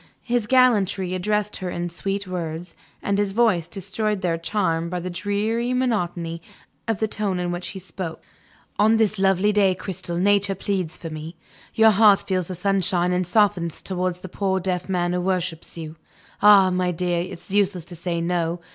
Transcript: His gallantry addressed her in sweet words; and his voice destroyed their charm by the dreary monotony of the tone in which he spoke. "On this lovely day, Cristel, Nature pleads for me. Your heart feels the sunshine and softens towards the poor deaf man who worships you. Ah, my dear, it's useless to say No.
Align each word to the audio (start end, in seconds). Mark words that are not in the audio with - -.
His 0.23 0.47
gallantry 0.47 1.13
addressed 1.13 1.57
her 1.57 1.69
in 1.69 1.87
sweet 1.89 2.25
words; 2.25 2.73
and 3.03 3.19
his 3.19 3.33
voice 3.33 3.67
destroyed 3.67 4.21
their 4.21 4.35
charm 4.35 4.89
by 4.89 4.99
the 4.99 5.11
dreary 5.11 5.73
monotony 5.73 6.41
of 6.87 6.97
the 6.97 7.07
tone 7.07 7.37
in 7.39 7.51
which 7.51 7.67
he 7.67 7.77
spoke. 7.77 8.19
"On 8.79 8.97
this 8.97 9.19
lovely 9.19 9.51
day, 9.51 9.75
Cristel, 9.75 10.17
Nature 10.17 10.55
pleads 10.55 10.97
for 10.97 11.11
me. 11.11 11.35
Your 11.75 11.91
heart 11.91 12.21
feels 12.27 12.47
the 12.47 12.55
sunshine 12.55 13.11
and 13.13 13.27
softens 13.27 13.79
towards 13.83 14.17
the 14.21 14.27
poor 14.27 14.59
deaf 14.59 14.89
man 14.89 15.13
who 15.13 15.21
worships 15.21 15.77
you. 15.77 15.97
Ah, 16.41 16.71
my 16.71 16.89
dear, 16.89 17.21
it's 17.21 17.51
useless 17.51 17.85
to 17.85 17.95
say 17.95 18.21
No. 18.21 18.59